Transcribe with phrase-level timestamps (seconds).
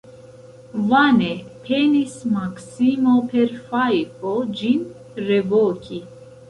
[0.93, 1.29] Vane
[1.67, 4.85] penis Maksimo per fajfo ĝin
[5.31, 6.07] revoki.